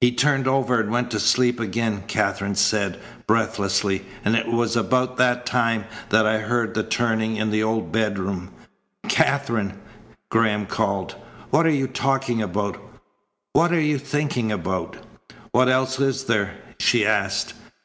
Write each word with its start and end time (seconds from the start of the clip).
"He 0.00 0.12
turned 0.12 0.46
over 0.46 0.80
and 0.80 0.92
went 0.92 1.10
to 1.10 1.18
sleep 1.18 1.58
again!" 1.58 2.04
Katherine 2.06 2.54
said 2.54 3.00
breathlessly, 3.26 4.04
"and 4.24 4.36
it 4.36 4.46
was 4.46 4.76
about 4.76 5.16
that 5.16 5.44
time 5.44 5.86
that 6.10 6.24
I 6.24 6.38
heard 6.38 6.72
the 6.74 6.84
turning 6.84 7.34
in 7.34 7.50
the 7.50 7.64
old 7.64 7.90
bedroom." 7.90 8.52
"Katherine!" 9.08 9.76
Graham 10.30 10.66
called. 10.66 11.16
"What 11.50 11.66
are 11.66 11.70
you 11.70 11.88
talking 11.88 12.40
about? 12.40 12.80
What 13.54 13.72
are 13.72 13.80
you 13.80 13.98
thinking 13.98 14.52
about?" 14.52 14.98
"What 15.50 15.68
else 15.68 15.98
is 15.98 16.26
there?" 16.26 16.54
she 16.78 17.04
asked. 17.04 17.52